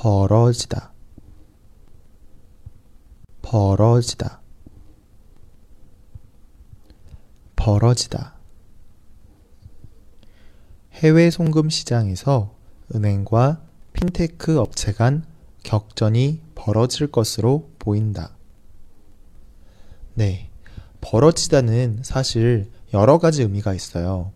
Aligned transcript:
벌어지다 0.00 0.94
벌어지다 3.42 4.40
벌어지다 7.54 8.34
해외 10.92 11.28
송금 11.28 11.68
시장에서 11.68 12.54
은행과 12.94 13.60
핀테크 13.92 14.58
업체 14.58 14.94
간 14.94 15.26
격전이 15.64 16.40
벌어질 16.54 17.10
것으로 17.10 17.68
보인다. 17.78 18.34
네. 20.14 20.48
벌어지다는 21.02 22.00
사실 22.02 22.70
여러 22.94 23.18
가지 23.18 23.42
의미가 23.42 23.74
있어요. 23.74 24.32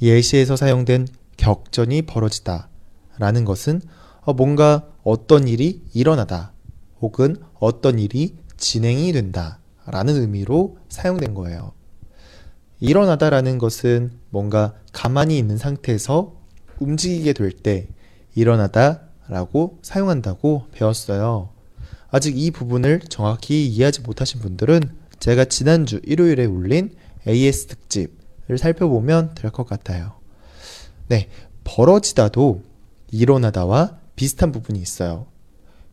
예시에서 0.00 0.56
사용된 0.56 1.06
격전이 1.36 2.02
벌어지다 2.02 2.70
라는 3.18 3.44
것은 3.44 3.82
어, 3.82 3.96
뭔가 4.32 4.86
어떤 5.02 5.48
일이 5.48 5.82
일어나다 5.94 6.52
혹은 7.00 7.36
어떤 7.58 7.98
일이 7.98 8.36
진행이 8.56 9.12
된다 9.12 9.58
라는 9.86 10.16
의미로 10.16 10.78
사용된 10.88 11.34
거예요. 11.34 11.72
일어나다라는 12.80 13.58
것은 13.58 14.12
뭔가 14.30 14.74
가만히 14.92 15.38
있는 15.38 15.56
상태에서 15.58 16.34
움직이게 16.80 17.32
될 17.32 17.50
때 17.52 17.88
일어나다라고 18.34 19.78
사용한다고 19.82 20.66
배웠어요. 20.72 21.50
아직 22.10 22.38
이 22.38 22.50
부분을 22.50 23.00
정확히 23.08 23.66
이해하지 23.66 24.02
못하신 24.02 24.40
분들은 24.40 24.82
제가 25.18 25.46
지난주 25.46 26.00
일요일에 26.04 26.44
올린 26.44 26.94
AS 27.26 27.66
특집을 27.66 28.58
살펴보면 28.58 29.34
될 29.34 29.50
것 29.50 29.66
같아요. 29.66 30.12
네, 31.08 31.28
벌어지다도 31.64 32.62
일어나다와 33.10 33.98
비슷한 34.16 34.52
부분이 34.52 34.80
있어요. 34.80 35.26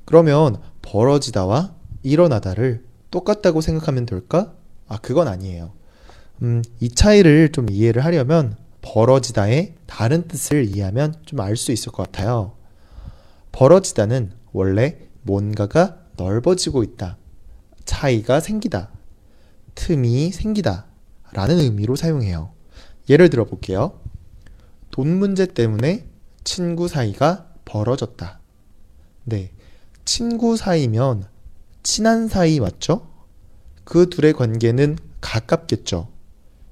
그러면 0.06 0.58
벌어지다와 0.82 1.76
일어나다를 2.04 2.84
똑같다고 3.12 3.62
생각하면 3.62 4.06
될까? 4.06 4.54
아, 4.88 4.98
그건 4.98 5.28
아니에요. 5.28 5.74
음, 6.42 6.62
이 6.80 6.90
차이를 6.90 7.52
좀 7.52 7.70
이해를 7.70 8.04
하려면 8.04 8.58
벌어지다의 8.82 9.76
다른 9.86 10.28
뜻을 10.28 10.66
이해하면 10.66 11.16
좀 11.26 11.40
알 11.40 11.56
수 11.56 11.72
있을 11.72 11.92
것 11.92 12.04
같아요. 12.04 12.54
벌어지다는 13.52 14.32
원래 14.52 14.98
뭔가가 15.22 16.00
넓어지고 16.18 16.84
있다. 16.84 17.18
차이가 17.86 18.40
생기다. 18.40 18.92
틈이 19.76 20.32
생기다. 20.32 20.88
라는 21.32 21.60
의미로 21.60 21.96
사용해요. 21.96 22.52
예를 23.10 23.30
들어 23.30 23.46
볼게요. 23.46 24.00
돈 24.92 25.18
문제 25.18 25.46
때문에 25.46 26.06
친구 26.44 26.88
사이가 26.88 27.53
벌어졌다. 27.78 28.40
네. 29.26 29.52
친구 30.06 30.58
사이면 30.58 31.26
친한 31.82 32.28
사이 32.28 32.60
맞죠? 32.60 33.08
그 33.84 34.10
둘의 34.10 34.34
관계는 34.34 34.98
가깝겠죠. 35.22 36.08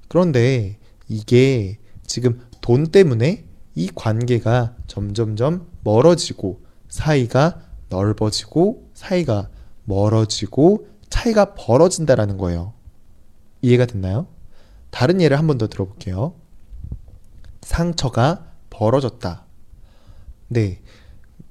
그런데 0.08 0.78
이게 1.08 1.80
지금 2.06 2.40
돈 2.62 2.88
때문에 2.88 3.46
이 3.74 3.90
관계가 3.96 4.76
점점점 4.86 5.66
멀어지고 5.84 6.62
사이가 6.90 7.62
넓어지고 7.90 8.90
사이가 8.94 9.50
멀어지고 9.86 10.88
차이가 11.10 11.56
벌어진다라는 11.56 12.38
거예요. 12.38 12.74
이해가 13.64 13.88
됐나요? 13.88 14.28
다른 14.92 15.20
예를 15.20 15.40
한 15.40 15.48
번 15.48 15.58
더 15.58 15.68
들어볼게요. 15.68 16.36
상처가 17.62 18.52
벌어졌다. 18.70 19.46
네. 20.52 20.82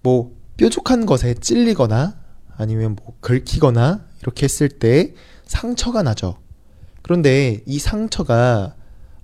뭐, 0.02 0.36
뾰족한 0.58 1.06
것에 1.06 1.32
찔리거나 1.32 2.16
아니면 2.54 2.96
뭐, 2.96 3.14
긁히거나 3.22 4.04
이렇게 4.20 4.44
했을 4.44 4.68
때 4.68 5.14
상처가 5.46 6.02
나죠. 6.02 6.36
그런데 7.00 7.62
이 7.64 7.78
상처가 7.78 8.74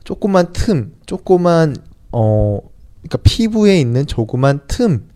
조그만 0.03 0.55
틈, 0.55 0.95
조그만 1.05 1.77
어 2.11 2.59
그러니까 3.03 3.19
피부에 3.23 3.78
있는 3.78 4.06
조그만 4.06 4.61
틈, 4.67 5.11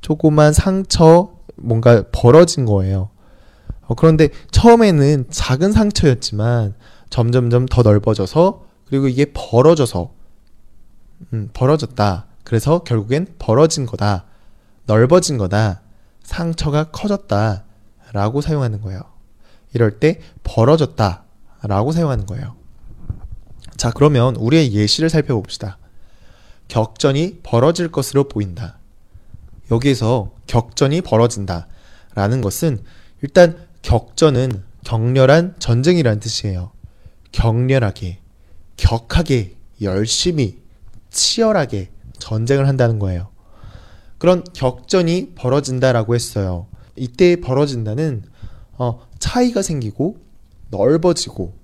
조그만 0.00 0.52
상처 0.52 1.34
뭔가 1.56 2.04
벌어진 2.12 2.64
거예요. 2.66 3.10
어, 3.82 3.94
그런데 3.96 4.28
처음에는 4.52 5.24
작은 5.28 5.72
상처였지만 5.72 6.74
점점점 7.10 7.66
더 7.66 7.82
넓어져서 7.82 8.64
그리고 8.86 9.08
이게 9.08 9.32
벌어져서 9.34 10.12
음, 11.32 11.50
벌어졌다. 11.52 12.26
그래서 12.48 12.78
결국엔 12.78 13.34
벌어진 13.38 13.84
거다. 13.84 14.24
넓어진 14.86 15.36
거다. 15.36 15.82
상처가 16.22 16.84
커졌다. 16.84 17.64
라고 18.14 18.40
사용하는 18.40 18.80
거예요. 18.80 19.02
이럴 19.74 20.00
때 20.00 20.22
벌어졌다. 20.44 21.24
라고 21.64 21.92
사용하는 21.92 22.24
거예요. 22.24 22.56
자, 23.76 23.90
그러면 23.90 24.34
우리의 24.36 24.72
예시를 24.72 25.10
살펴봅시다. 25.10 25.76
격전이 26.68 27.40
벌어질 27.42 27.92
것으로 27.92 28.28
보인다. 28.28 28.78
여기에서 29.70 30.32
격전이 30.46 31.02
벌어진다. 31.02 31.68
라는 32.14 32.40
것은 32.40 32.82
일단 33.20 33.58
격전은 33.82 34.64
격렬한 34.84 35.56
전쟁이라는 35.58 36.20
뜻이에요. 36.20 36.72
격렬하게, 37.30 38.20
격하게, 38.78 39.58
열심히, 39.82 40.62
치열하게 41.10 41.90
전쟁을 42.18 42.68
한다는 42.68 42.98
거예요. 42.98 43.28
그런 44.18 44.44
격전이 44.52 45.32
벌어진다라고 45.34 46.14
했어요. 46.14 46.66
이때 46.96 47.36
벌어진다는 47.36 48.24
어, 48.76 49.00
차이가 49.18 49.62
생기고 49.62 50.18
넓어지고 50.70 51.54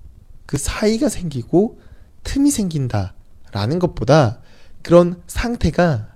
그 0.47 0.57
사이가 0.57 1.09
생기고 1.09 1.79
틈이 2.23 2.51
생긴다라는 2.51 3.79
것보다 3.81 4.41
그런 4.83 5.21
상태가 5.27 6.09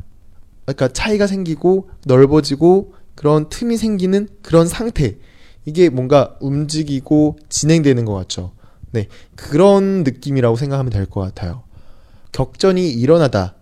그러니까 0.64 0.88
차이가 0.88 1.26
생기고 1.26 1.90
넓어지고 2.04 2.94
그런 3.14 3.48
틈이 3.48 3.76
생기는 3.76 4.28
그런 4.42 4.66
상태 4.66 5.18
이게 5.64 5.88
뭔가 5.88 6.36
움직이고 6.40 7.38
진행되는 7.48 8.04
것 8.04 8.14
같죠. 8.14 8.52
네 8.92 9.08
그런 9.34 10.02
느낌이라고 10.04 10.56
생각하면 10.56 10.90
될 10.90 11.06
것 11.06 11.20
같아요. 11.20 11.64
격전이 12.32 12.90
일어나다 12.90 13.54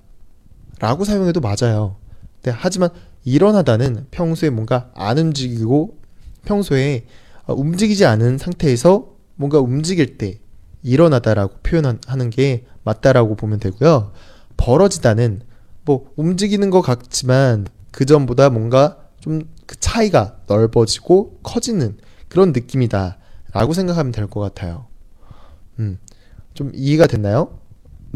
라고 0.79 1.05
사용해도 1.05 1.41
맞아요. 1.41 1.97
네, 2.43 2.53
하지만 2.55 2.91
일어나다는 3.25 4.07
평소에 4.11 4.51
뭔가 4.51 4.91
안 4.95 5.19
움직이고 5.19 5.99
평소에 6.45 7.07
움직이지 7.49 8.05
않은 8.05 8.39
상태에서 8.39 9.09
뭔가 9.35 9.59
움직일 9.59 10.19
때 10.19 10.39
일어나다라고 10.83 11.57
표현하는 11.63 12.31
게 12.31 12.65
맞다라고 12.85 13.35
보면 13.37 13.59
되고요. 13.59 14.13
벌어지다는 14.57 15.43
뭐 15.85 16.11
움직이는 16.17 16.71
것 16.71 16.83
같지만 16.83 17.67
그 17.91 18.05
전보다 18.05 18.51
뭔가 18.51 18.99
좀 19.21 19.57
그 19.67 19.79
차이가 19.81 20.37
넓어지고 20.47 21.41
커지는 21.43 21.99
그런 22.29 22.53
느낌이다라고 22.53 23.73
생각하면 23.75 24.13
될 24.13 24.27
것 24.29 24.41
같아요. 24.41 24.87
음, 25.79 25.99
좀 26.55 26.71
이해가 26.75 27.07
됐나요? 27.07 27.59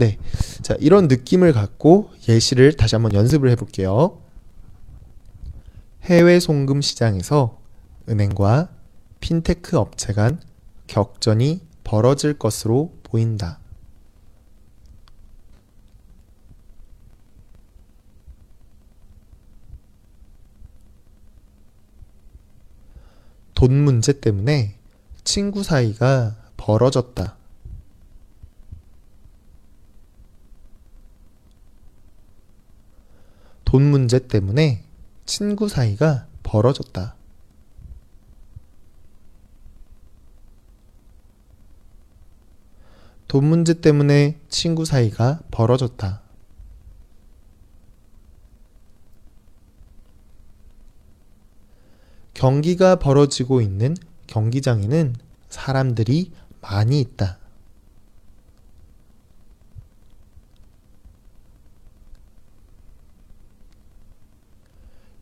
네. 0.00 0.16
자, 0.62 0.74
이런 0.80 1.08
느낌을 1.08 1.52
갖고 1.52 2.10
예시를 2.26 2.72
다시 2.72 2.94
한번 2.94 3.12
연습을 3.12 3.50
해볼게요. 3.50 4.18
해외 6.04 6.40
송금 6.40 6.80
시장에서 6.80 7.60
은행과 8.08 8.70
핀테크 9.20 9.76
업체 9.76 10.14
간 10.14 10.40
격전이 10.86 11.60
벌어질 11.84 12.38
것으로 12.38 12.94
보인다. 13.02 13.58
돈 23.52 23.74
문제 23.74 24.18
때문에 24.18 24.76
친구 25.24 25.62
사이가 25.62 26.36
벌어졌다. 26.56 27.39
돈 33.70 33.84
문제 33.84 34.18
때문에 34.18 34.82
친구 35.26 35.68
사이가 35.68 36.26
벌어졌다. 36.42 37.14
돈 43.28 43.44
문제 43.44 43.74
때문에 43.74 44.40
친구 44.48 44.84
사이가 44.84 45.42
벌어졌다. 45.52 46.20
경기가 52.34 52.96
벌어지고 52.96 53.60
있는 53.60 53.96
경기장에는 54.26 55.14
사람들이 55.48 56.32
많이 56.60 57.00
있다. 57.00 57.39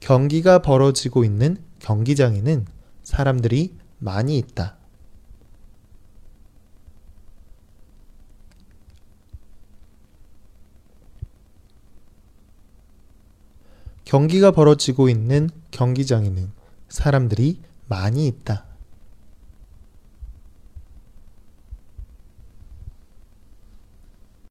경기가 0.08 0.62
벌어지고 0.62 1.22
있는 1.22 1.58
경기장에는 1.80 2.64
사람들이 3.02 3.76
많이 3.98 4.38
있다. 4.38 4.78
경기가 14.06 14.50
벌어지고 14.50 15.10
있는 15.10 15.50
경기장에는 15.72 16.52
사람들이 16.88 17.60
많이 17.86 18.26
있다. 18.28 18.67